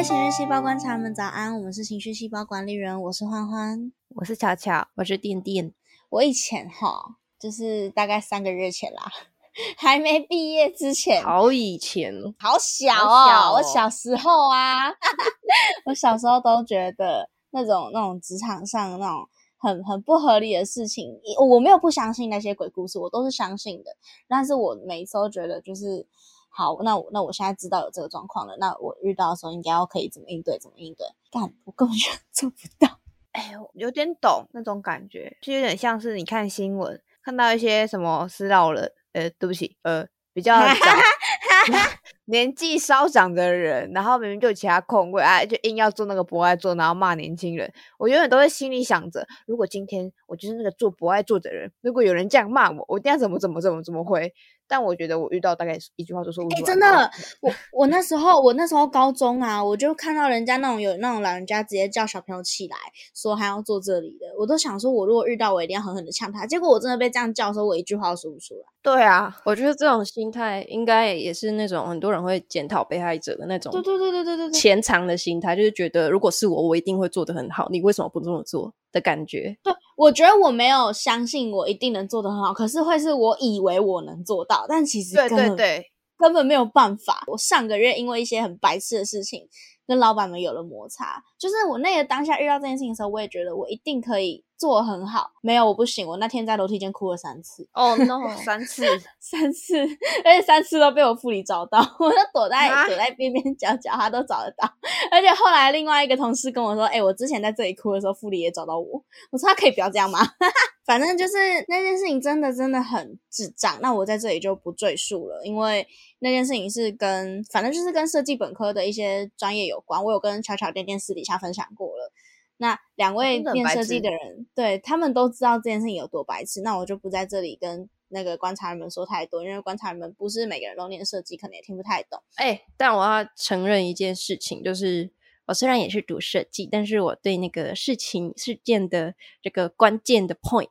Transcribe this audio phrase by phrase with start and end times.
[0.00, 5.74] 位情绪细胞观察们早安，我们是情绪细胞管理人，我是欢欢，我是巧巧，我是电电。
[6.08, 9.12] 我以前哈，就是大概三个月前啦，
[9.76, 14.88] 还没毕业之前，好以前，好小哦，我小时候啊，
[15.84, 19.28] 我小时候都觉得那种那种职场上那种
[19.58, 21.14] 很很不合理的事情，
[21.46, 23.90] 我没有不相信那些鬼故事，我都是相信的，
[24.26, 26.08] 但是我每次都觉得就是。
[26.52, 30.58] 好，那我那我现在知道有这个状况了，那我遇到的时候应该要可以怎么应对？
[30.58, 31.06] 怎么应对？
[31.30, 32.98] 干，我根本就 做不到。
[33.32, 40.58] 哎，有点懂那种感觉，就有点像是你看新闻，看到一些什么私老人，呃，对不起，呃，比较
[42.30, 47.70] 年纪稍长的人，然后明明就有其他空位，哎，就硬要做那个不爱做，然后骂年轻人。
[47.98, 54.32] 我永远都会心里想着，如果今天我就是那个做不爱做的人，如果有人这样骂我，我一定要怎么怎么怎么怎么回。
[54.72, 62.76] 但我觉得我遇到大概一句话就说，哎，真的，我我那时候我那时候高中啊，我就看到人家那种有那种老人家直接叫小朋友起来，
[63.12, 66.46] 说还要坐这里的，我都想说，我如果遇到，我一定要狠狠的呛他。
[66.46, 68.60] 结果我真的被这样叫的时候，我一句话都说不出来。
[68.80, 78.72] 对啊，我觉得这种心态应该也是那种很多人会检讨被害者的那种，对对对对对对，潜藏的心态，就是觉得如果是我，我一定会做的很好，你为什么不这么做？
[78.92, 85.84] 的感觉，对我觉得我没有相信我一定能做得很好，可是会是我以为我能做到，但其实对对对，
[86.18, 87.22] 根本没有办法。
[87.28, 89.48] 我上个月因为一些很白痴的事情。
[89.86, 95.32] 跟老板们有了摩擦，就是我那个当下遇到这件事情的时候，我也觉得我一定可以做很好。
[95.40, 96.06] 没有，我不行。
[96.06, 97.66] 我那天在楼梯间哭了三次。
[97.72, 98.84] 哦， no，三次，
[99.18, 99.78] 三次，
[100.24, 104.70] 而且三次都被我副理找到， 我就躲在躲在边边角角，他都找得到。
[105.10, 109.02] 而且后来另外一个同事跟我说：“哎，我之前在这里哭的时候，副理也找到我。”
[109.32, 110.20] 我说：“他可以不要这样吗？”
[110.84, 111.34] 反正就是
[111.68, 113.78] 那件事情真的真的很智障。
[113.80, 115.86] 那我在这里就不赘述了，因为。
[116.22, 120.04] 那件事情是跟，反正就是跟设计本科的一些专业有关。
[120.04, 122.12] 我有跟巧巧店店私底下分享过了。
[122.60, 126.60] 那两位念设计的人，对他们都知道这件事情有多白痴。
[126.60, 132.22] 那我就不在这里跟那个观察人们说太多，因为观察人们不是每个人都念设计，可能也听不太懂。
[132.36, 135.10] 哎，但我要承认一件事情，就是
[135.46, 140.68] 我虽然也是读设计，但是我对那个事情事件的这个关键的 point，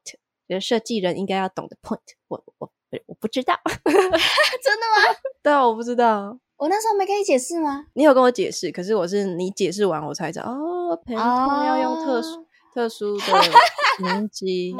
[0.48, 2.72] 就是设计人应该要懂的 point，我我。
[3.06, 3.54] 我不知道，
[3.86, 5.16] 真的吗？
[5.44, 6.40] 对啊，我不知道。
[6.60, 7.86] 我那时候没跟你解释吗？
[7.94, 13.24] 你有跟我解释，可是我是你解释完我才知道哦，陪同要用特殊特殊的
[14.04, 14.76] 年纪，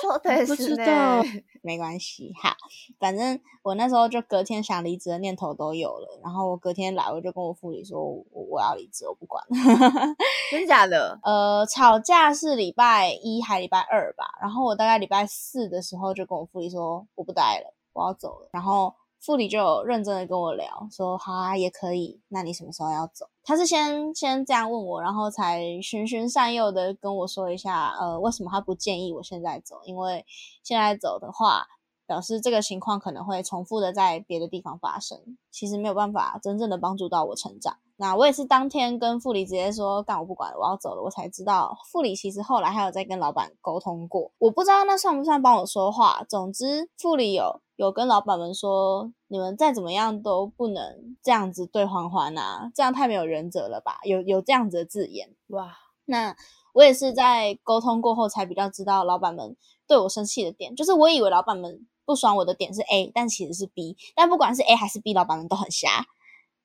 [0.00, 1.20] 说的不知道。
[1.62, 2.54] 没关系，好，
[3.00, 9.42] 反正我那时候就隔天想离职的念头都有了，然后我隔天来，我就跟我副理说，我我要离职，我不管，
[10.52, 11.18] 真假的？
[11.24, 18.94] 呃，吵架是礼拜一还礼拜二吧，然后我大概礼拜四的时候就跟我副理说，我不待了，我要走了，然后。
[19.24, 22.20] 副理就认真的跟我聊，说好啊，也可以。
[22.28, 23.26] 那你什么时候要走？
[23.42, 29.80] 他是先先这样问我，然后才循循善诱的跟我说一下，呃，为什么他不建议我现在走？
[29.84, 30.26] 因为
[30.62, 31.66] 现在走的话，
[32.06, 37.78] 表示这个情况可能会重复的在别的地方发生，其实没有办法真正的帮助到我成长。
[37.96, 41.02] 那我也是当天跟副理直接说，干我不管了，我要走了。
[41.02, 46.24] 我才知道副理其实后来还有在跟老板沟通过，我不知道那算不算帮我说话。
[46.28, 54.00] 总之，副理有有跟老板们说，你们再怎么样都不能这样子对欢欢啊，这样太没有原则了吧？
[54.02, 55.76] 有有这样子的字眼哇。
[56.06, 56.36] 那
[56.72, 59.56] 我也是在沟通过后才比较知道老板们
[59.86, 63.96] 对我生气的点，就是我以为老板们不爽我的点是 A，但其实是 B。
[64.16, 66.04] 但不管是 A 还是 B，老板们都很瞎。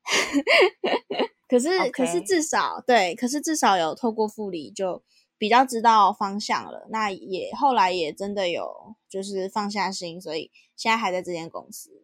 [1.48, 5.02] 可是，可是至少对，可是至少有透过复理就
[5.38, 6.88] 比较知道方向了。
[6.90, 12.04] 那也后来也真的有就是放下心，所以现在还在这间公司。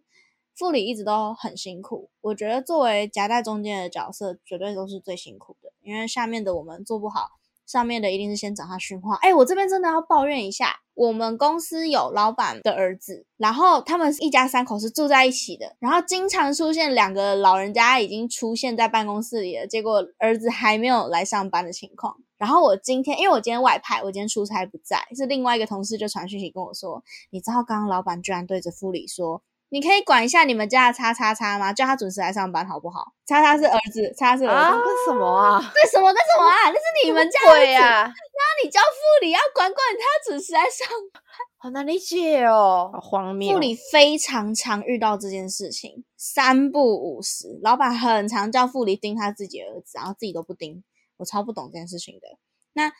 [0.55, 7.31] 副理一直都很辛苦，我觉得作为夹在中间的角色，绝对都是最辛苦的，因为下面的我们做不好。
[7.65, 9.15] 上面的一定是先找他训话。
[9.21, 22.15] 哎，我这边真的要抱怨一下，我们公司有老板的儿子，然后他们一家三口是住在一起的，然后经常出现两个老人家已经出现在办公室里了，结果儿子还没有来上班的情况。
[22.37, 29.41] 然后我今天，因为我今天外派，我今天出差不在，是另外一个同事就传讯息跟我说，你知道刚刚老板居然对着副理说。
[29.75, 31.73] 你可以管一下你们家的叉叉叉吗？
[31.73, 33.11] 叫他准时来上班好不好？
[33.27, 34.77] 叉叉是儿子， 叉是儿子。
[34.77, 35.59] 为什么啊？
[35.59, 36.07] 为什么？
[36.13, 36.55] 为什么啊？
[36.67, 38.05] 那是你们家的呀。
[38.07, 41.21] 那你叫副理要管管他准时来上班，
[41.57, 43.51] 好难理解哦，好荒谬。
[43.51, 50.85] 副理非常常遇到这件事情，三不五时，老板很常叫副理盯他自己儿子，然后自己都不盯。
[51.17, 52.37] 我超不懂这件事情的。
[52.71, 52.93] 那。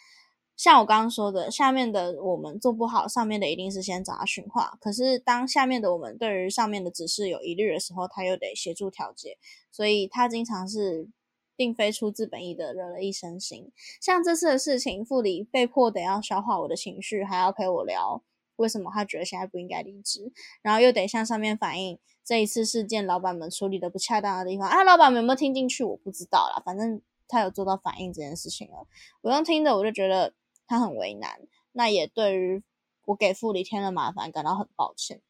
[0.57, 4.78] 像我刚刚说的，下面的我们做不好，上面的一定是先找他训话。
[4.80, 9.38] 可是当下面的我们对于上面的指示有疑虑的时候，他又得协助调节，
[9.72, 11.10] 所以他经常是
[11.57, 13.69] 并非出自本意的惹了一身腥。
[14.02, 18.24] 像这次的事情，傅里被迫得要消化我的情绪，还要陪我聊
[18.56, 20.31] 为什么他觉得现在不应该离职，
[20.62, 24.69] 然后又得向上面反映这一次事件老板们处理的不恰当的地方。
[24.69, 25.84] 啊，老板们有没有听进去？
[25.84, 28.88] 我不知道啦，反正他有做到反映这件事情了。
[29.22, 30.34] 我用听的，我就觉得
[30.67, 31.41] 他很为难，
[31.71, 32.63] 那也对于
[33.06, 35.21] 我给傅里添了麻烦感到很抱歉。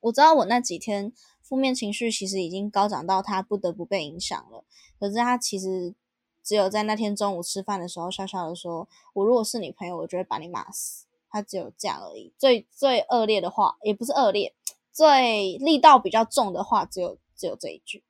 [0.00, 4.64] 我知道我那几天负面情绪其实已经高涨到他不得不被影响了，
[4.98, 5.94] 可是他其实
[6.42, 12.32] 只有在那天中午吃饭的时候笑笑的说：“我如果是你朋友，我就会把你骂死。”他只有这样而已。
[12.38, 14.54] 最最恶劣的话也不是恶劣，
[14.92, 18.02] 最力道比较重的话只有只有这一句。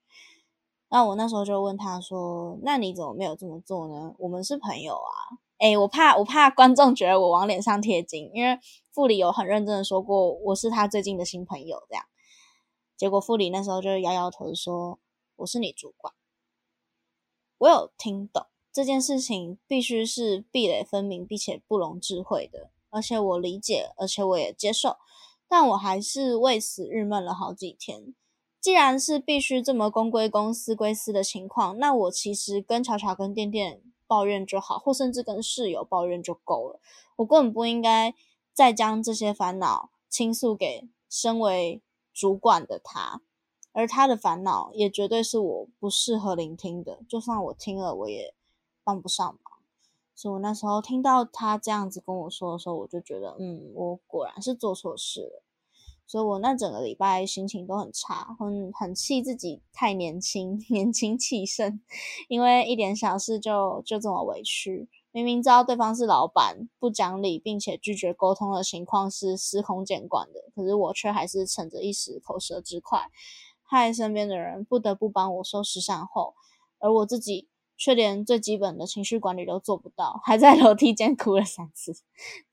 [0.89, 4.15] 那我那时候就问他说：“那你怎么没有这么做呢？
[4.19, 8.59] 我们是朋友啊。”哎，我怕我怕观众觉得我往脸上贴金，因为
[8.93, 12.05] 傅里有很认真的说过我是他最近的新朋友，这样。
[12.97, 14.99] 结果傅里那时候就摇摇头说
[15.37, 16.13] ：“我是你主管。”
[17.59, 24.97] 我有听懂这件事情必须是壁垒分明并且不容置喙的，而且我理解，而且我也接受，
[25.49, 28.15] 但我还是为此郁闷了好几天。
[28.61, 33.83] 既然是必须这么公归公、私归私的情况，那我其实跟巧巧跟店店。
[34.09, 36.79] 抱怨就好，或甚至跟室友抱怨就够了。
[37.17, 38.15] 我根本不应该
[38.53, 41.83] 再将这些烦恼倾诉给身为
[42.15, 43.21] 主管的他，
[43.73, 47.01] 而他的烦恼也绝对是我不适合聆听的。
[47.09, 48.33] 就算我听了，我也
[48.85, 49.59] 帮不上忙。
[50.15, 55.43] 所以我那时候听到他这样子跟我说的时候，我就觉得，嗯，我果然是做错事了。
[56.07, 61.81] 所以我那整个礼拜心情都很差，很很气自己太年轻， 年轻气盛，
[62.29, 64.89] 因为一点小事就就这么委屈。
[65.11, 73.11] 明明知道对方是老板，不讲理，并且拒绝沟通的情况是司空见惯的，可是我却还是逞着一时口舌之快，
[73.63, 76.35] 害身边的人不得不帮我收拾善后，
[76.79, 77.49] 而我自己
[77.79, 81.95] 却连最基本的情绪管理都做不到，还在 楼梯间哭了三次，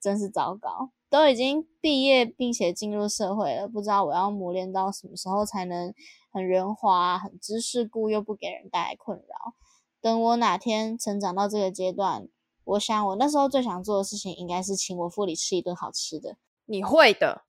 [0.00, 0.90] 真是糟糕。
[1.14, 5.94] 都已经毕业并且进入社会了，不知道我要磨练到什么时候才能
[6.32, 9.54] 很圆滑、很知世故又不给人带来困扰。
[10.00, 12.26] 等我哪天成长到这个阶段，
[12.64, 16.36] 我想我那时候最想做的事情应该是请我父里吃一顿好吃的。
[16.64, 17.42] 你会的，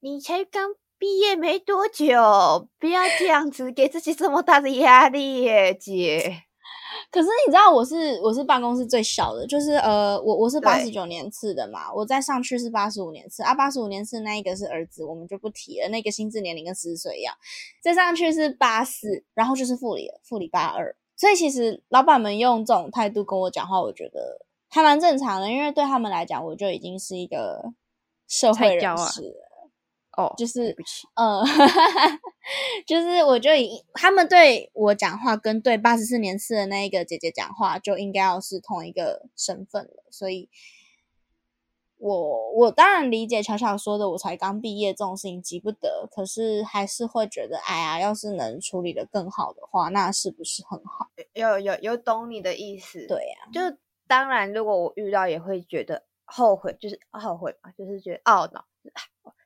[0.00, 6.44] 你才刚毕业没多久，不要这样子给自己这么大的压力耶，姐。
[7.10, 17.34] 可是你知道我是我是办公室最小的，就是呃我我是八十九年次的嘛，我再上去是八十五年次啊，八十五年次那一个是儿子，我们就不提了，那个心智年龄跟十岁一样，
[17.82, 27.72] 再上去是八四，然后就是副理了，副理八二，所以其实老板们用这种态度跟我讲话，我觉得还蛮正常的，因为对他们来讲，我就已经是一个
[28.28, 29.47] 社会人士了。
[30.18, 30.74] 哦，就是
[31.14, 31.44] 嗯，
[32.84, 40.02] 就是我就以他们对我讲话，跟对八十四年次的那一个姐姐讲话，就应该要是同一个身份了。
[40.10, 40.50] 所以，
[41.98, 46.08] 我我当然理解巧巧说的，我才刚毕业，这种事情急不得。
[46.10, 51.06] 可是还是会觉得，哎呀，要是能处理的更好的话，那是不是很好？
[51.34, 53.36] 有有有懂你的意思，对呀。
[53.52, 53.60] 就
[54.08, 58.64] 当然，如果我遇到，也会觉得后悔，就是后悔嘛，就是觉得懊恼。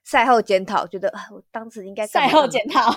[0.05, 2.93] 赛后检讨，觉得我当时应该赛后检讨，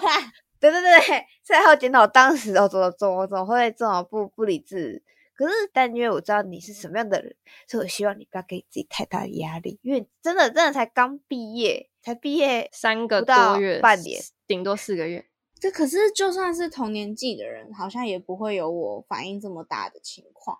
[0.59, 5.03] 对对对，赛后检讨当时哦，怎么怎么怎么会这么不不理智？
[5.35, 7.35] 可是，但因为我知道你是什么样的人，
[7.67, 15.25] 所以我希望你不要给自己太大的压力，因为真的真的才刚毕业，才毕业三个多月，半年，顶多四个月。
[15.59, 20.59] 这可是就算是同年纪的人，好像也不会有我反应这么大的情况。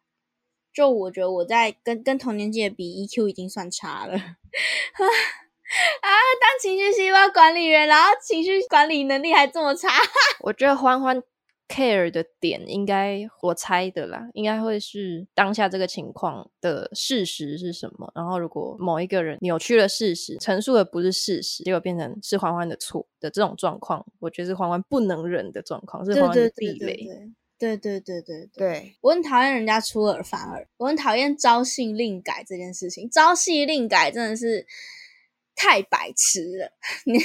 [0.73, 4.17] 就我觉得我在跟跟同年纪的比，EQ 已经算差了。
[6.01, 9.89] 啊，当情绪细胞管理员，然后情绪管理能力还这么差。
[10.41, 11.21] 我觉得欢欢
[11.67, 18.11] care 的点，应该我猜的啦，应该会是当下这个情况的事实是什么。
[18.13, 27.07] 然后，如果某一个人扭曲了事实，陈述的不是事实，结果变成是欢欢的错的这种状况，我觉得是欢欢不能忍的状况，是欢欢的地雷。
[27.57, 33.09] 对对对对对，我很讨厌人家出尔反尔，我很讨厌朝夕令改这件事情。
[33.09, 34.67] 朝夕令改真的是。
[35.55, 36.71] 太白痴了！
[37.05, 37.17] 你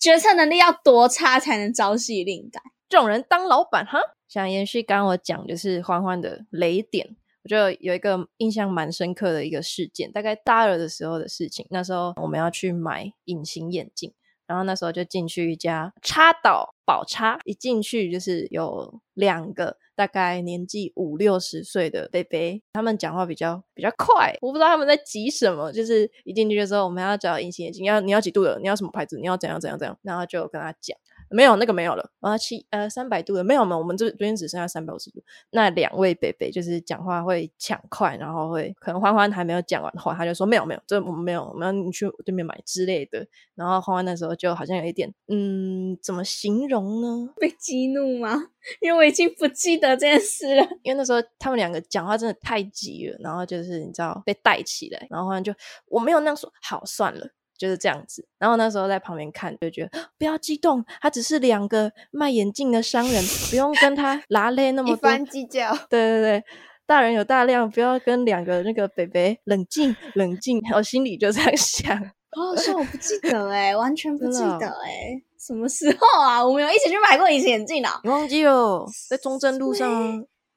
[0.00, 2.60] 决策能力要多差才能朝夕令改？
[2.88, 3.98] 这种人当老板哈？
[4.28, 11.66] 想延续刚刚我讲，就是欢欢的雷点，我觉得有一个印象蛮深刻的一个事件，大概大二的时候的事情。
[11.70, 14.12] 那时候我们要去买隐形眼镜，
[14.46, 19.76] 然后那时候就进去一家插导宝插，一进去就是有两个。
[19.96, 25.70] 大概年纪五六十岁的贝贝，他们讲话比较比较快，我不知道他们在急什么。
[25.70, 30.98] 就是一进去的时候，我们要找隐形眼镜，要你要几度的，你要什么牌子，你要怎样怎样怎样，然后就跟他讲。
[31.30, 35.22] 没有那个没有了，啊七呃三百度的没有嘛，我们这这边只剩下三百五十度。
[35.50, 43.26] 那两位北北就是讲话会抢快，然后会可能欢欢还没有讲完话，他就说没有没有，这我们没有，我们要你去对面买之类的。
[43.54, 47.32] 然后欢欢那时候就好像有一点，嗯，怎么形容呢？
[47.36, 48.48] 被激怒吗？
[48.80, 50.62] 因为我已经不记得这件事了。
[50.82, 55.54] 因为那时候他们两个讲话真的太急了，然后就是你知道被带起来，然后欢欢就
[55.86, 57.28] 我没有那样说，好算了。
[57.58, 65.18] 就是这样子，然后那时候在旁边看，就觉得不要激动，他只是两个卖眼镜的商人，不用跟他 拉累那么多。
[65.26, 65.72] 计较。
[65.88, 66.44] 对对对，
[66.86, 70.60] 大人有大量，不要跟两个那个北北冷静冷静。
[70.74, 71.96] 我心里就这样想。
[72.36, 76.44] 哦，是我不记得哎，完全不记得哎，什么时候啊？
[76.44, 78.00] 我们有一起去买过隐形眼镜啊？
[78.02, 78.84] 你忘记了？
[79.08, 79.88] 在中正路上。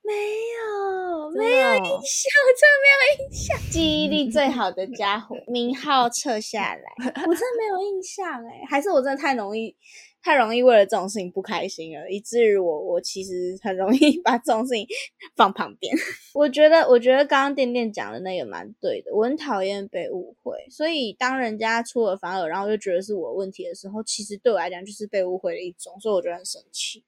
[0.03, 0.96] 没有，
[1.37, 3.57] 没有印象，真的没有印象。
[3.71, 9.75] 记忆力最好的家伙， 名号撤下来， 我真的没有印象哎，还是我真的太容易，
[10.21, 14.85] 太容易为了这种事情不开心了，以至于我我其实很容易把这种事情
[15.35, 15.95] 放旁边。
[16.33, 27.03] 我觉得，我觉得刚刚店店讲的那个蛮对的，我很讨厌被误会，所以当人家出尔反尔，然后又觉得是我问题的时候，其实对我来讲就是被误会的一种，所以我觉得很生气。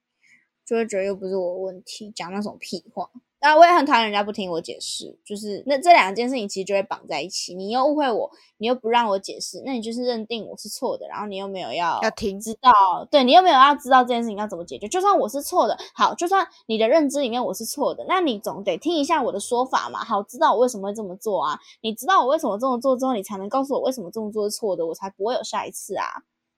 [0.65, 3.09] 就会觉得又不是我问题，讲那种屁话。
[3.39, 7.55] 然我也很讨厌人家不听我解释，就是那这两件事情其实就会绑在一起。
[7.55, 12.72] 你又误会我，你又不让我解释，那你就是认定我是错的，然后你又没有要要听知道，
[13.10, 14.88] 对你又没有要知道这件事情要怎么解决。
[14.88, 21.58] 就算我是错的，好，就算你的认知里面我是错的，那你总得听一下我的说法嘛，好，知道我为什么会这么做啊？
[21.81, 26.05] 你知道我为什么这么做之后，你才能告诉我为什么这么做是错的，我才不会有下一次啊。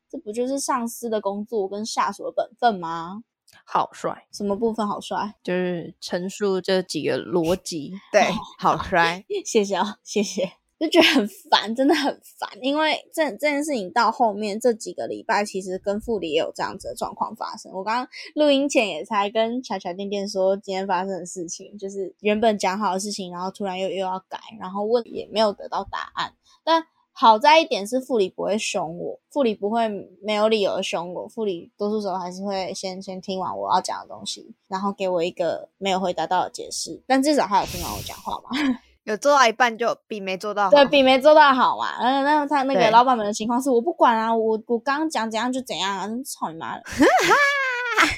[0.09, 3.23] 这不就是上司的工作跟下属的本分吗？
[3.65, 5.35] 好帅，什么部分好帅？
[5.43, 7.93] 就是陈述这几个逻辑。
[8.11, 8.23] 对，
[8.59, 10.53] 好帅， 谢谢啊，谢谢。
[10.79, 17.71] 就觉得很烦，真的很烦，因为这这件事情到后面这几个礼拜，其实跟副理也有这样子的状况发生。
[17.71, 26.87] 我刚刚录音前也才跟巧巧店店说今天发生的事情，就是原本讲好的事情，然后突然又又要改，然后问也没有得到答案，但。
[27.21, 29.87] 好在一点是副理不会凶我，副理不会
[30.23, 38.49] 没有理由的凶我，副理多数时候还是会先先听完我要讲的东西，然后给我一个没有回答到的解释，但至少他有听完我讲话嘛，
[39.05, 46.83] 有做到一半就比没做到，对比没做到好嘛，嗯，那他那个老板们的情况是我不管啊，我我刚讲怎样就怎样啊，操你妈的！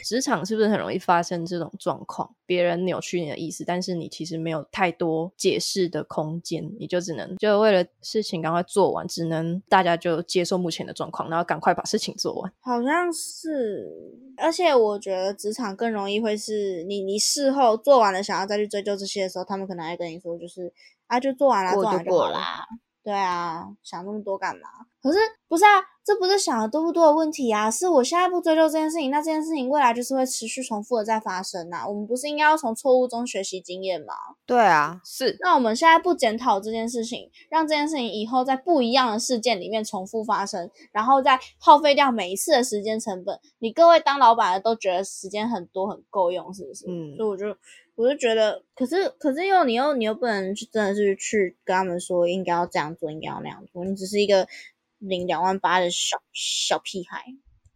[0.04, 2.30] 职场是不是很容易发生这种状况？
[2.46, 12.54] 别人扭曲你的意思，但是你其实没有太多解释的空间，你就只能就为了事情赶快做完，只能大家就接受目前的状况，然后赶快把事情做完。
[12.60, 13.90] 好像是，
[14.38, 20.72] 而且我觉得职场更容易会是你你事后做完了，想要再去追究这些的时候，他们可能还跟你说，就是
[21.08, 22.68] 啊，就做完了，做完就好啦。
[23.04, 24.62] 对啊，想那么多干嘛？
[25.02, 25.70] 可是不是啊？
[26.05, 27.72] 这不是想的多不多的问题啊？
[27.72, 31.86] 是我现在不追究这件事情，那这件事情未来就是会持续重复的在发生呐。
[31.88, 34.13] 我们不是应该要从错误中学习经验吗？
[34.45, 35.38] 对啊，是。
[35.39, 46.86] 那我们现在不检讨这件事情，让这件事情以后在不一样的事件里面重复发生，然后再耗费掉每一次的时间成本，你各位当老板的都觉得时间很多很够用，是不是？
[46.88, 47.15] 嗯。
[47.15, 47.45] 所以我就。
[47.95, 53.86] 我就觉得，可是可是又你又你又不能去真的是去跟他们说应该要这样做，应该要那样做。
[53.86, 54.48] 你只是一个
[55.03, 57.24] 领两万八的小小屁孩，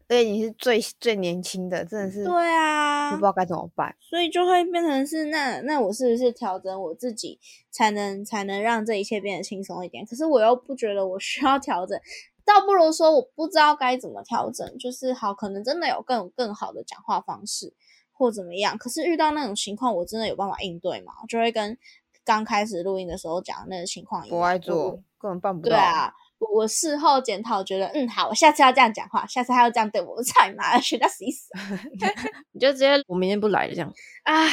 [0.07, 10.05] 而且你是最最年轻的，真的是对啊，不知道该怎么办，所以就会变成是那那我是不是调整我自己才能才能让这一切变得轻松一点？
[10.05, 12.00] 可是我又不觉得我需要调整，
[12.46, 17.74] 倒不如说我不知道该怎么调整，就是好，可能真的有更更好的讲话方式。
[18.19, 18.75] 或怎么样？
[18.79, 21.13] 可是遇到那种情况，我真的有办法应对吗？
[21.29, 21.77] 就会跟
[22.25, 24.36] 刚开始录音的时候讲那个情况一样。
[24.36, 25.75] 不爱做，根本办不到。
[25.75, 31.50] 对啊，我我事后检讨，觉得嗯好，我下次要这样讲话，下次还要这样对我，我操你妈，学到死死。
[32.53, 33.91] 你就直接我明天不来了这样。
[34.24, 34.46] 啊，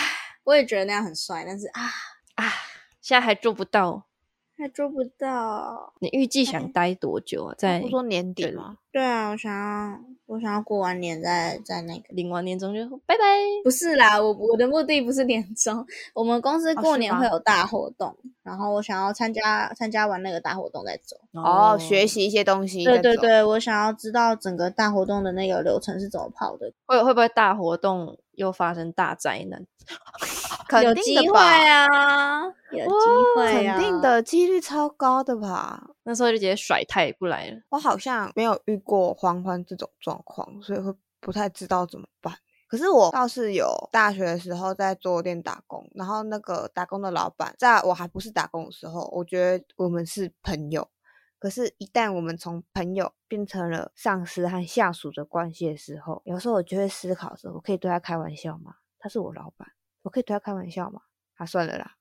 [0.44, 1.82] 我也觉得那样很帅，但是啊
[2.36, 2.52] 啊，
[3.00, 4.06] 现在还做不到。
[4.56, 5.92] 还做不到。
[6.00, 7.54] 你预计想待多久啊？
[7.58, 8.78] 在不说年底吗？
[8.92, 13.24] 对啊，我想要，我想要过完年再再那个领完年终就拜拜。
[13.64, 15.84] 不是啦，我我的目的不是年终，
[16.14, 21.16] 我们公司过年会有大活动，然后我想要参加参加完那个大活动再走。
[21.32, 22.84] 哦，学习一些东西。
[22.84, 26.72] 对对对，我想要知道整个大活动的那个流程是怎么跑的。
[26.86, 29.66] 会会不会大活动又发生大灾难？
[30.82, 32.94] 有机会啊，有机
[33.36, 35.90] 会啊，肯定的几率超高的吧？
[36.02, 37.60] 那时候就直接甩太不来了。
[37.70, 42.34] 我好像没有遇过欢欢这种状况，所以会不太知道怎么办。
[42.66, 50.88] 可是我倒是有大学的时候在桌店打工，然后那个打工的老板，在我还不是打工的时候，我觉得我们是朋友。
[51.38, 58.76] 可是，一旦我们从朋友变成了上司和下属的关系的时候，有时候我就会思考说：我可以对他开玩笑吗？
[58.98, 59.68] 他是我老板，
[60.04, 61.00] 我可以对他开玩笑吗？
[61.34, 61.96] 啊，算了啦。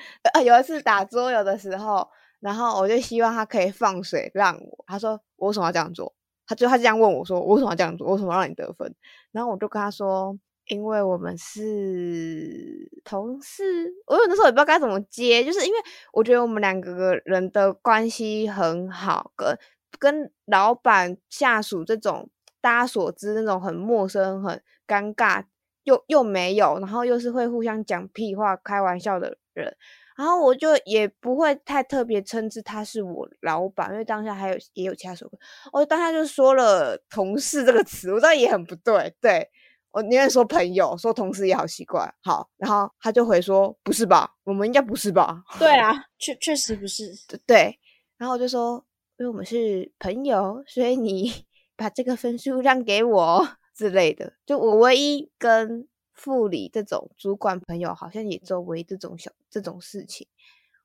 [0.42, 2.08] 有一次打桌游的时候，
[2.40, 4.84] 然后我就希望他可以放水让我。
[4.86, 6.14] 他说：我为什么要这样做？
[6.46, 8.06] 他就他这样问我说：我为什么要这样做？
[8.06, 8.94] 我为什么让你得分？
[9.32, 10.38] 然后我就跟他说。
[10.70, 15.78] 因为我们是同事，我有的时候也不知道该怎么接，就是因为
[16.12, 19.58] 我觉得我们两个人的关系很好，跟
[19.98, 22.28] 跟老板、下属这种
[22.60, 25.42] 大家所知那种很陌生、很尴尬
[25.88, 29.74] 又又没有，然后又是会互相讲屁话、开玩笑的人，
[30.18, 35.30] 然后我就也不会太特别称之他是我老板，因为当下还有也有其他手，
[35.72, 39.48] 我当下就说了“同事”这个词，我知道也很不对，对。
[39.90, 42.12] 我宁愿说朋友，说同事也好奇怪。
[42.22, 44.30] 好，然后他就回说：“不是吧？
[44.44, 47.10] 我们应该不是吧？”对啊，确确实不是。
[47.46, 47.78] 对，
[48.18, 48.84] 然后我就说
[49.16, 51.32] ：“因为我们是朋友，所以你
[51.74, 60.26] 把这个分数让给我之类的。”就我唯一跟副理这种主管朋友，好像也周围这种小这种事情。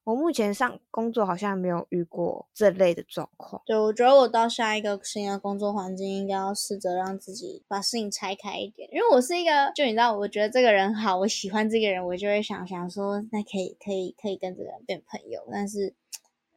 [0.05, 3.61] 我目前上工作好像没有遇过这类的状况。
[3.65, 8.89] 对，我觉得我到下一个新的工作环境，应该要试着让自己把事情拆开一点。
[8.91, 15.41] 因为我是一个，就你知道，我觉得这个人好，我喜欢这个人，我就会想想说，那可以，可以，可以跟这个人变朋友。
[15.49, 15.93] 但是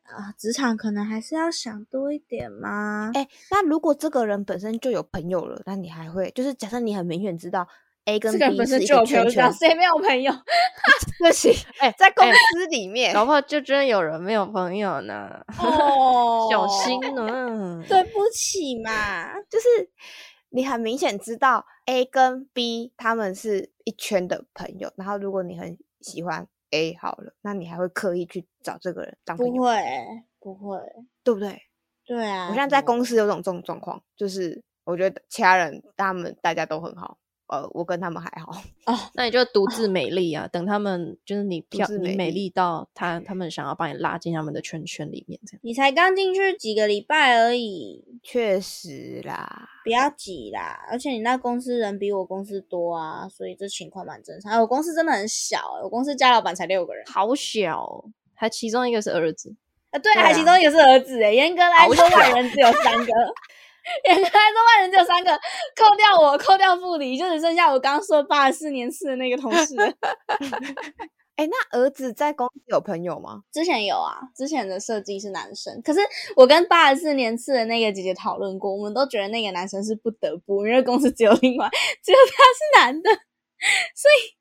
[0.08, 3.10] 啊，职场可能还是要想多一点嘛。
[3.14, 7.66] 哎，那如果这个人本身就有朋友了，那你还会就是假设你很明显知道。
[8.08, 10.32] A 跟 B 是一个圈圈，谁没有朋友？
[11.18, 15.28] 不行，哎， 在公司里面，搞不好就真的有人没有朋友呢。
[15.58, 17.82] 哦，小心呢。
[17.88, 19.66] 对不起嘛，就是
[20.50, 29.52] 你很明显知道 A 跟 B 他们是一圈的朋友，然后如果你很喜欢 A 好了，那你还会刻意去找这个人当朋友？
[29.54, 29.82] 不会，
[30.40, 30.78] 不会，
[31.22, 31.62] 对不对？
[32.04, 37.18] 对啊，我现在在公司有种这种状况，就是我觉得其他人他们大家都很好。
[37.48, 38.50] 呃，我跟他们还好
[38.86, 40.48] 哦， 那你就独自美丽啊！
[40.48, 45.60] 等他们就是你漂你美丽到他他们想要把你拉进他们的圈圈里面，这样。
[45.62, 50.84] 你才刚进去几个礼拜而已，确实啦，不要挤啦！
[50.90, 54.60] 而且你那公司人比我公司多啊，所以这情况蛮正常。
[54.60, 58.04] 我公司真的很小，我公司加老板才六个人，好小，
[58.36, 59.54] 还其中一个是儿子
[59.90, 63.12] 啊，对，还其中一个是儿子诶，严格来说，外人只有三个。
[64.08, 65.30] 严格来说外人只有三个，
[65.76, 69.76] 扣掉我，扣掉副理，就只剩下我刚刚说八十四年次的那个同事。
[71.36, 73.42] 哎，那儿子在公司有朋友吗？
[73.52, 76.00] 之前有啊，之前的设计是男生，可是
[76.34, 81.70] 我跟八十四年次的那个姐姐讨论过，我们都觉得那个男生是不得不，因为公司只有另外
[82.02, 83.10] 只有他是男的，
[83.94, 84.34] 所以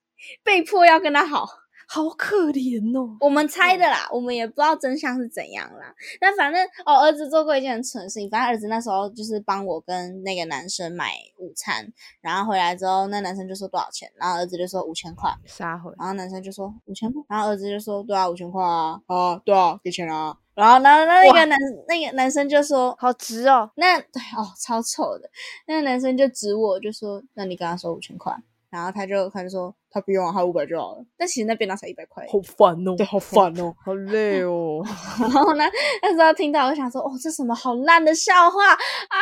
[0.43, 1.47] 被迫要跟他好。
[1.87, 3.17] 好可怜哦！
[3.19, 5.93] 我们猜的啦，我们也不知道真相是怎样啦。
[6.19, 8.29] 那反正哦，儿子做过一件很蠢的事情。
[8.29, 15.91] 反正儿子那时候就是帮我跟那个男生买午餐，然后回来之后，那男生就说多少钱，然后儿子就说五千块，撒回。
[15.97, 20.37] 然后男生就说五千块然后儿子就说对啊，五千块啊，啊对啊，给钱啊。
[20.55, 25.29] 然后那那那个男那个男生就说好值哦，那对哦超丑的，
[25.67, 28.33] 那个男生就指我就说，那你跟他说五千块。
[28.69, 31.05] 然后他就他就说他不用啊，他五百就好了。
[31.17, 34.83] 但其实那便当才一百块，好烦哦，对，好烦哦，好累哦。
[35.21, 35.63] 然后呢，
[36.01, 39.17] 那时候听到我想说，哦，这什么好烂的笑话啊！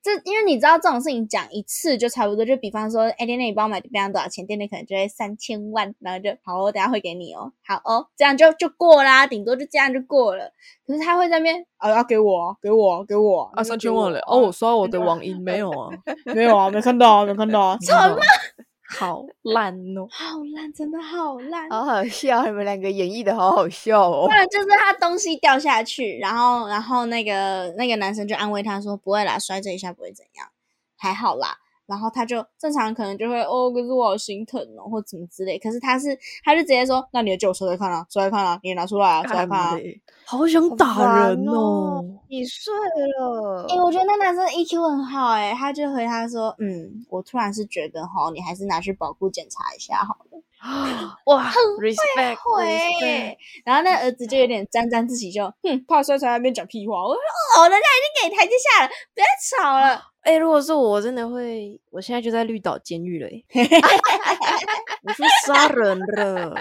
[0.00, 4.46] 这因为你知道这种事情讲一次就差不多，就比方说，哎，店店你帮我买便当多少钱？
[4.46, 10.52] 店内可能就会三千万，然后就好，我等下会给你哦，好哦，这样就就过啦，顶多就这样就过了。
[10.86, 15.88] 可是他会在那边啊，要给我，给我，给我啊，三千万了哦，我刷我的 网银没有啊，
[16.34, 18.16] 没有啊，没看到啊，没看到啊， 什么？
[18.96, 24.26] 好烂哦，好烂，真的好烂，好好笑，你们两个演绎的好好笑哦。
[24.26, 30.48] 不然就是他东西掉下去，然后然后那个那个男生就安慰他说：“不会啦，摔这一下不会怎样，
[30.96, 35.58] 还好啦。”然后他就正常可能就会哦，可是我好心疼哦，或怎么之类。
[35.58, 39.76] 可是他是他就直接说：“那你的旧车来看啊，出来看啊，你也拿出来啊，出来看啊。”
[40.26, 42.02] 好想打人哦！
[42.30, 42.72] 你睡
[43.18, 43.66] 了？
[43.68, 50.40] 哎，我觉得那男生 EQ 很好哎，他就回他说：“嗯，我突然是觉得哈，你还是拿去保护检查一下好了。”
[51.26, 51.94] 哇，很会
[52.34, 53.38] 回。
[53.66, 56.94] 然后那儿子就有点沾沾自喜，就哼，怕摔出来那边讲屁话。
[57.02, 57.20] 我说
[57.60, 59.26] ：“哦，人家已经给台阶下了，不要
[59.60, 63.28] 吵了。”哎，如果是我，真的会，我现在就在绿岛监狱了，
[65.04, 66.56] 我说杀人了， 真的会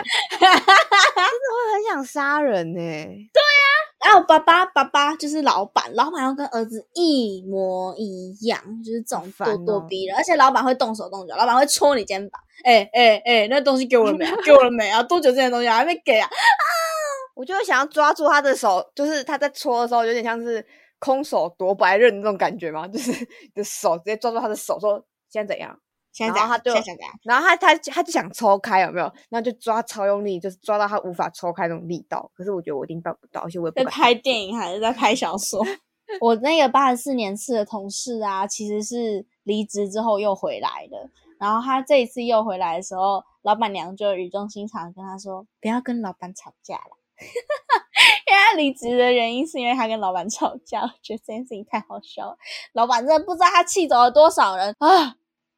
[1.73, 2.77] 很想杀人呢。
[2.77, 14.25] 对呀，然后爸爸爸爸就是老板，老板要跟儿子一模一样，就是这种咄咄逼人，而且老板会动手动脚，老板会戳你肩膀，哎哎哎，那东西给我了没？
[14.43, 15.01] 给我了没啊？
[15.03, 16.25] 多久之前的东西还没给啊？
[16.27, 16.35] 啊！
[17.33, 20.63] 我就会想要抓住他的手，就是他在搓的时候，有点像是
[21.03, 25.77] 空手夺白刃那种感觉吗， 就是你的手直接抓住他的手，说现在怎样？
[26.13, 27.13] 现在然后他就现在想怎样？
[27.23, 29.11] 然后他他他就想抽开，有没有？
[29.29, 32.31] 然后就抓超用力，就是抓到他无法抽开那种力道。
[32.35, 33.85] 可是我觉得我一定办不到，而且我也不在。
[33.89, 35.65] 拍电影还是在拍小说？
[36.21, 41.09] 我那个八十四年次的同事啊，其实是离职之后又回来的。
[41.39, 46.97] 然后他这一次又回来的时候，老板娘就语重心长跟他说：“不要跟老板吵架了。”
[48.27, 52.37] 因为他离职的原因是因为他跟老板吵架，我觉得这件事情太好笑了。
[52.73, 55.15] 老板真的不知道他气走了多少人啊！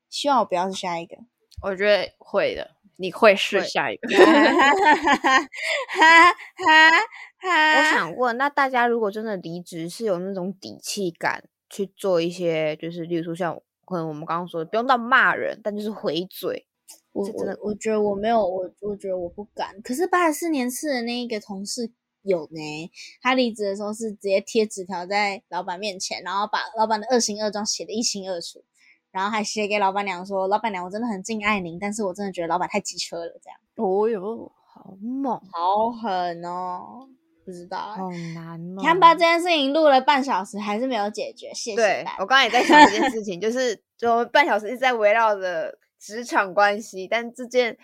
[0.10, 1.18] 希望我不要是下一个。
[1.62, 4.08] 我觉得会的，你会是下一个。
[7.42, 16.68] 我想问，那大家如果真的离职，是有那种底气感去做一些，就是例如说像可能我们刚刚说的，不用到骂人，但就是回嘴。
[17.12, 19.82] 我我我觉得我没有，我我觉得我不敢。
[19.82, 21.92] 可是八十四年次的那一个同事
[22.24, 28.64] 有呢，他离职的时候是直接贴纸条在老板面前，然后把老板的二行二状写的一清二楚，
[29.12, 37.10] 然后还写给老板娘说：“老板娘，我真的很敬爱您，但是我真的觉得老板太机车了，这样哦哟，好猛，好狠哦。”
[37.46, 38.76] 不知道欸，好难哦！
[38.80, 47.78] 你看把这件事情录了半小时，还是没有解决，谢谢对我刚刚也在想这件事情，就是就半小时一直在围绕着职场关系，但这件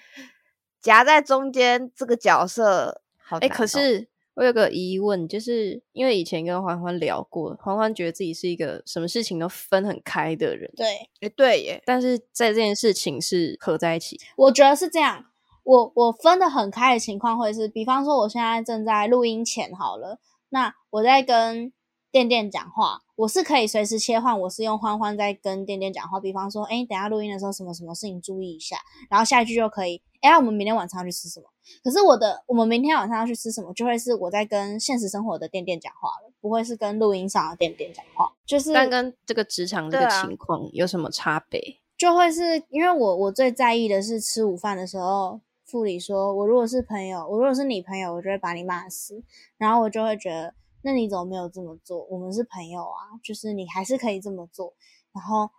[0.82, 10.88] 夹在中间这个角色好哎、可是我有个疑问，就是因为以前跟欢欢聊过，欢欢觉得自己是一个什么事情都分很开的人，对。
[11.20, 14.20] 哎对耶，但是在这件事情是合在一起。
[14.36, 15.26] 我觉得是这样，
[15.64, 20.20] 我我分得很开的情况会是，比方说我现在正在录音前好了，
[20.50, 21.72] 那我在跟
[22.12, 28.76] 店店讲话，我是可以随时切换，我是用欢欢在跟店店讲话，比方说，哎，等下录音的时候什么什么事情注意一下，
[29.10, 31.46] 然后下一句就可以，哎，我们明天晚上要去吃什么？
[31.84, 41.78] 可是我的我们明天晚上要去吃什么，就会是我在跟现实生活的店店讲话了，不会是跟录音上的店店讲话，就是但跟这个职场这个情况有什么差别？
[41.98, 49.24] 就会是因为我我最在意的是吃午饭的时候，副理说我如果是朋友，我如果是你朋友，我就会把你骂死，
[49.58, 52.04] 然后我就会觉得，那你怎么没有这么做？
[52.10, 54.74] 我们是朋友啊，就是你还是可以这么做。
[55.14, 55.50] 然后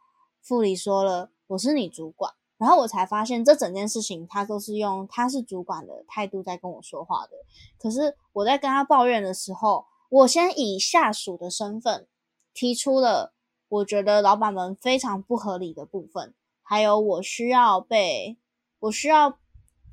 [0.43, 7.33] 副理说了，我是你主管，然后我才发现这整件事情他都是用他是主管的态度在跟我说话的，
[7.79, 12.09] 可是我在跟他抱怨的时候，我先以下属的身份
[12.55, 13.35] 提出了
[13.69, 18.39] 我觉得老板们非常不合理的部分，还有我需要被
[18.81, 19.39] 我需要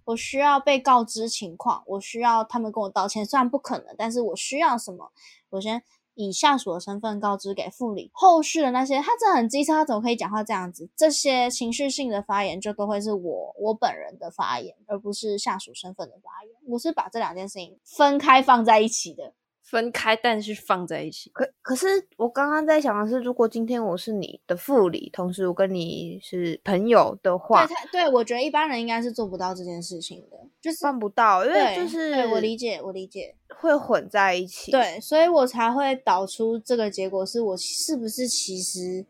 [0.09, 5.11] 我需要被告知情况，我需要他们跟我道歉，虽然不可能，但是我需要什么，
[5.51, 5.83] 我先
[6.15, 8.09] 以下属的身份告知给副理。
[8.11, 10.89] 后续的那些，他这很机车，他怎么可以讲话这样子？
[10.95, 16.55] 这些情绪性的发言就都会是我我本人的发言，而不是下属身份的发言。
[16.67, 19.33] 我是把这两件事情分开放在一起的。
[19.69, 21.29] 分开，但是放在一起。
[21.29, 21.85] 可可是
[22.17, 33.35] 我刚刚在想的是，如果今天我是你的副理，同时我跟你是朋友的话对，对我觉得一般人应该是做不到这件事情的，就是办不到，因为就是对我理解，我理解。
[33.61, 39.05] 会混在一起。，对，所以我才会导出这个结果，是我是不是其实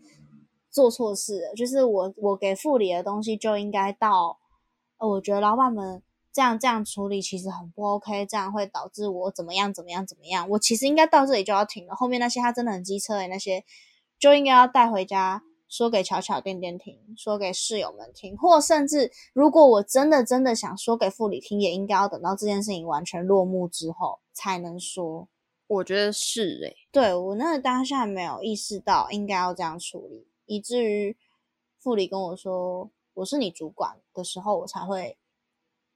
[0.71, 1.53] 做错事了？
[1.55, 4.39] 就是我我给副理的东西就应该到，
[4.97, 6.01] 呃，我觉得老板们
[6.39, 10.49] 这样这样处理其实很不 OK，这样会导致我怎么样怎么样怎么样。
[10.51, 13.65] 我其实应该到这里就要停了，后面那些他真的很机车诶、那些
[14.17, 15.43] 就应该要带回家。
[15.67, 25.27] 说给巧巧店店听，说给室友们听，或甚至如果我真的真的想说给副理听，也应该要等到这件事情完全落幕之后才能说。
[25.67, 31.15] 我觉得是诶、对我那个当下没有意识到应该要这样处理，以至于
[31.77, 35.18] 副理跟我说我是你主管的时候，我才会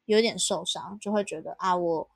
[0.06, 2.10] 有点受伤，就会觉得啊，我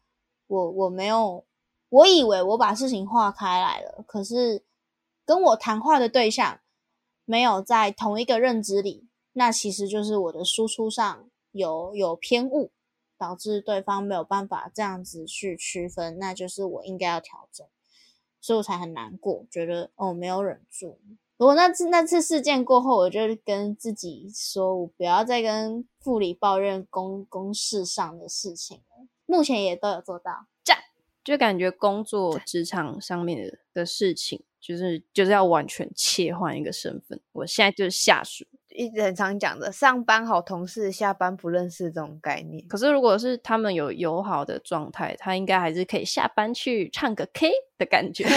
[0.48, 1.46] 我我没有，
[1.90, 4.64] 我以为我把事情化开来了，可是
[5.26, 6.60] 跟我谈话的对象
[7.26, 12.72] 没有在同一个认知里，那其实就是我的输出上有有偏误，
[13.18, 17.66] 导致对方没有办法这样子去区分，那就是我应该要调整，
[18.40, 21.00] 所以我才很难过，觉得哦没有忍住。
[21.38, 29.08] 我那次那次事件过后，我就跟自己说，我不要再跟副理抱怨公公事上的事情了。
[29.26, 30.48] 目前也都有做到，
[31.24, 37.20] 就感觉工作职场上面的的事情，就是就是要完全切换一个身份。
[37.34, 42.66] 我现在就是下属，一直很常讲的，上班好同事，下班不认识这种概念。
[42.68, 48.26] 可是如果是他们有友好的状态，他应该还是可以下班去唱个 K 的感觉。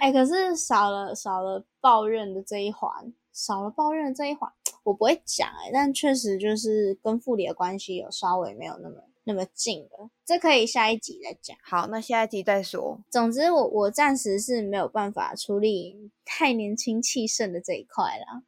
[0.00, 4.50] 哎、可是少了少了抱怨的这一环，少了抱怨的这一环，
[4.84, 10.10] 我不会讲哎、但确实就是跟副理的关系有稍微没有那么那么近了。
[10.24, 11.56] 这可以下一集再讲。
[11.62, 13.00] 好，那下一集再说。
[13.10, 18.42] 总之我，我暂时是没有办法处理太年轻气盛的这一块啦。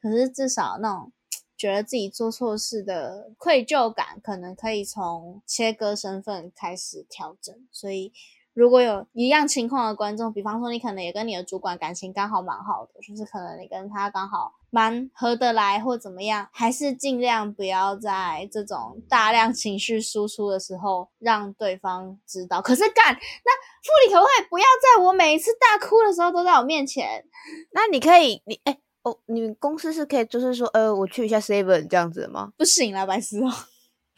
[0.00, 1.12] 可是至少那种
[1.56, 7.54] 觉得自己做错事的愧疚感，可能可以从切割身份开始调整。
[7.72, 8.12] 所以。
[8.58, 22.60] 如果有一样情况的观众，比方说你可能也跟你的主管感情刚好蛮好的，就是可能你跟他刚好蛮合得来或怎么样，还是尽量不要在这种大量情绪输出的时候让对方知道。
[22.60, 27.24] 可是干那副理可不可以不要在我每一次大哭的时候都在我面前？
[27.70, 32.50] 那你可以，你哎哦，你们公司是可以就是说呃，我去一下 seven 这样子的吗？
[32.58, 33.52] 不行啦，白痴哦。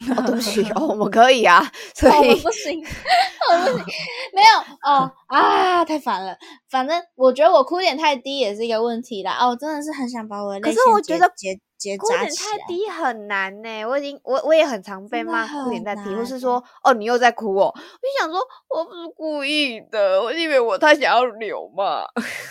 [0.17, 1.61] 哦，对不起哦，我们可以啊，
[1.93, 2.81] 所以不行，
[3.51, 3.85] 我不行，
[4.33, 6.35] 没有哦啊，太烦了。
[6.69, 9.37] 反正我觉得我哭点太低也是一个问题啦。
[9.39, 11.29] 哦，真的是很想把我的可是我觉得
[11.97, 13.85] 哭点太低很难呢。
[13.85, 17.73] 我已经我我也很常被骂哭点太低，或是说哦你又在哭哦。
[17.73, 18.39] 我就想说
[18.69, 22.03] 我不是故意的，我以为我太想要流嘛。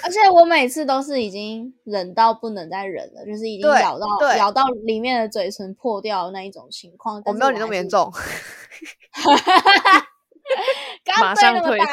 [0.03, 7.23] 而且我每次都是已经忍到不能再忍了，就是已经咬到咬到里面的嘴唇破掉那一种情况。
[7.25, 8.13] 我没有你那么严重。
[11.21, 11.85] 马上退缩，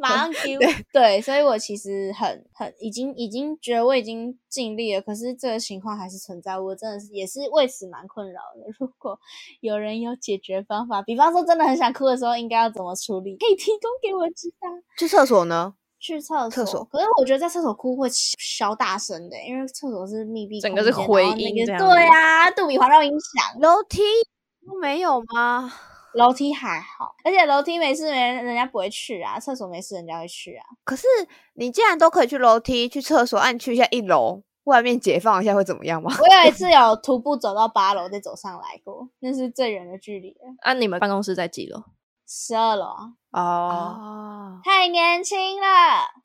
[0.00, 0.58] 马上 Q。
[0.92, 8.70] 对，所以我其实很很已经已经觉得我已经尽力了，可是这个情况还是存在，我真的是也是为此蛮困扰的。
[8.78, 9.18] 如果
[9.60, 13.36] 有人有解决方法，比方说真的很想哭的时候，应该要怎么处理？
[13.36, 14.68] 可以提供给我知道。
[14.98, 15.74] 去厕所呢？
[16.00, 23.58] 去厕厕所，可是我觉得在厕所哭会小大声的，因为厕所是密闭，整个是回音，对啊，杜比环绕音响。
[23.58, 24.02] 楼梯
[24.66, 25.72] 都没有吗？
[26.14, 29.38] 楼梯还好，而且楼梯没事，人人家不会去啊。
[29.38, 30.64] 厕所没事，人家会去啊。
[30.84, 31.06] 可是
[31.54, 36.10] 你既然都可以去楼梯、去厕所，按去一下一楼，外面解放一下会怎么样吗？
[36.20, 40.36] 我有一 次有徒步走到八楼再走上来过，那是最远的距离。
[40.62, 41.82] 啊，你们办公室在几楼？
[42.36, 42.86] 十二楼
[43.30, 43.40] 啊！
[43.40, 45.66] 哦，太年轻了，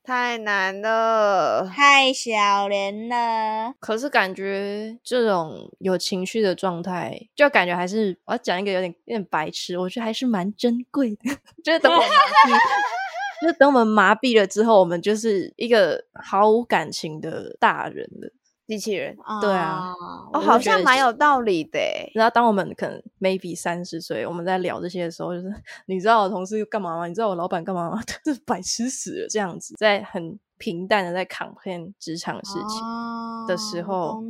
[0.03, 3.75] 太难了，太小年了。
[3.79, 11.29] 可是感觉这种有情绪的状态，就感觉还是我要讲一个有点有点白痴，我觉得还是蛮珍贵的。
[11.63, 12.57] 就是等我麻痹，
[13.41, 18.31] 就是等我们麻痹了之后，我们就是一个毫无感情的大人了。
[18.69, 19.91] 机器人，对啊，
[20.31, 21.79] 哦，好像蛮有道理的。
[22.13, 25.51] 然后当我们可能 maybe 三十岁，我们在聊这些的时候，就是
[25.87, 27.07] 你知道我同事干嘛吗？
[27.07, 27.99] 你知道我老板干嘛吗？
[28.23, 34.21] 这白痴死了，这样子，在很平淡的在 complain 职场事情的时候，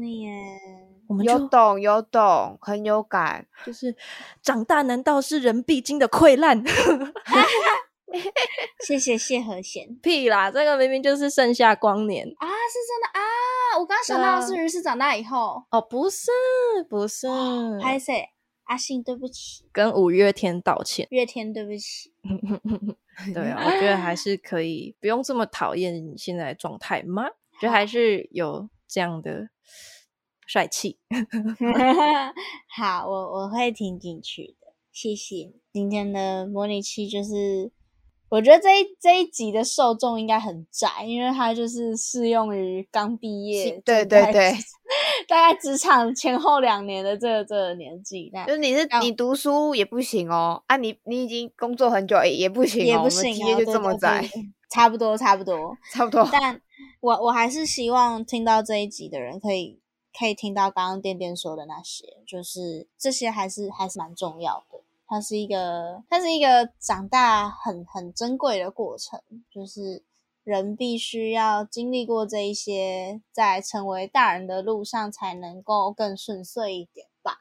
[1.07, 3.45] 我们有懂有懂，很有感。
[3.65, 3.93] 就是
[4.41, 6.63] 长大难道是人必经的溃烂？
[8.85, 10.49] 谢谢谢和弦，屁啦！
[10.49, 13.21] 这个明明就是盛夏光年啊，是真的啊！
[13.79, 16.31] 我刚刚想到是于是长大以后哦，不是
[16.89, 17.27] 不是，
[17.81, 18.29] 拍谁？
[18.63, 21.07] 阿信对不起，跟五月天道歉。
[21.11, 22.11] 月天对不起，
[23.33, 27.25] 对啊，我觉得还是可以，不用这么讨厌你现在的状态吗？
[27.61, 29.49] 就还是有这样的
[30.45, 30.99] 帅气。
[32.75, 35.51] 好，我我会听进去的，谢谢。
[35.71, 37.71] 今天的模拟器就是。
[38.29, 44.53] 我觉得这一这一集的受众应该很窄，因为它就是适用于刚毕业，对对对，
[45.27, 48.31] 大概职场前后两年的这个这个年纪。
[48.45, 54.23] 就是你是你读书也不行哦，啊，你你已经工作很久也不行，也不行啊，就这么窄，
[54.69, 56.29] 差不多差不多差不多。
[56.31, 56.61] 但
[57.01, 59.79] 我我还是希望听到这一集的人可以
[60.17, 64.68] 可以听到刚刚店店说的那些，就是这些还是还是蛮重要的。
[65.09, 69.19] 它是一个，它是一个长大很很珍贵的过程，
[69.49, 70.03] 就是
[70.43, 77.39] 人必须要经历过这一些，在成为大人的路上才能够更顺遂一点吧。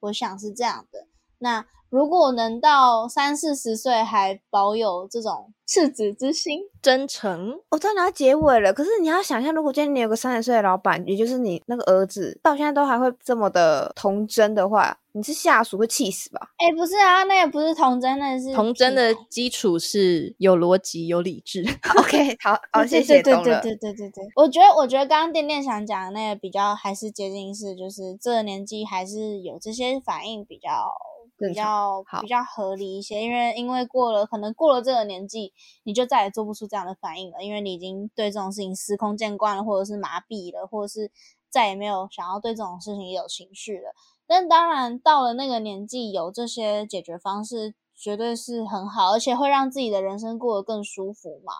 [0.00, 1.06] 我想是这样的。
[1.40, 6.60] 那如果能到三四十岁还保有这种赤子之心。
[6.80, 8.72] 真诚，我真的要结尾了。
[8.72, 16.40] 可是你要想象，如果今天你有个三十岁的老板，也就是你那个儿子，到现在都还会这么的童真的话，你是下属会气死吧？
[16.58, 21.64] 哎，不是啊，那也不是童真，那是童真的基础是有逻辑、有理智。
[21.98, 24.24] OK，好，好，谢谢，对对对对对对。
[24.36, 30.70] 我觉得，我觉得刚刚店店想讲的那个比较还是接近是，就是这个年纪还是有这些反应比较。
[31.48, 41.10] 比较比较合理一些，因为因为过了可能过了这个年纪，你就再也做不出这样的反应了，因为你已经对这种事情司空见惯了，或者是麻痹了，或者是
[41.48, 43.94] 再也没有想要对这种事情有情绪了。
[44.26, 51.54] 但当然到了那个年纪，有这些解决方式绝对是很好，而且会让自己的人生过得更舒服嘛。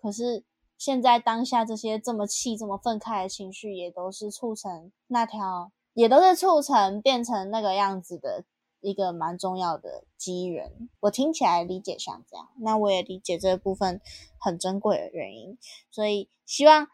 [0.00, 0.42] 可是
[0.78, 8.44] 现在当下这些这么气、这么愤慨的情绪，也都是促成那条，也都是促成变成那个样子的。
[8.80, 10.72] 一个蛮重要的机缘。
[11.00, 14.00] 我听起来理解像这样，那我也理解这部分
[14.38, 15.58] 很珍贵的原因，
[15.90, 16.88] 所以希望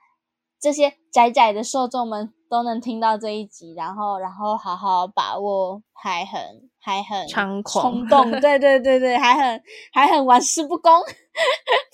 [0.65, 10.91] 这些窄窄的受众们都能听到这一集，然后然后好好把握，还很还很猖狂冲动，对对对对，还很还很玩世不恭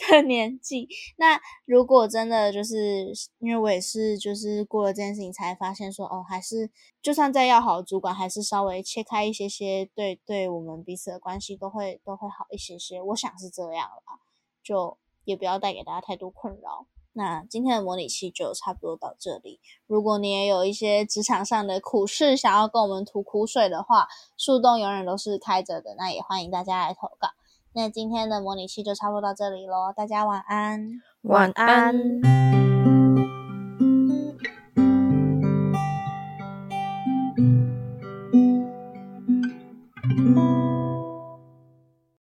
[0.09, 0.87] 的年纪。
[1.17, 6.71] 那如果真的就是因为我也是就是过了这件事情才发现说，哦，还是
[7.03, 13.03] 就算再要好的主管，还是稍微切开一些些，对对我们彼此的关系都会都会好一些些。
[13.03, 14.21] 我想是这样啦，
[14.63, 16.87] 就也不要带给大家太多困扰。
[17.13, 19.61] 那今天的模拟器就差不多到这里。
[19.87, 27.31] 如果你也有一些职场上的苦事想要跟我们吐苦水的话，树洞永远都是开着的，那也欢迎大家来投稿。
[27.73, 31.03] 那今天的模拟器就差不多到这里喽，大家晚安。
[31.23, 32.70] 晚安。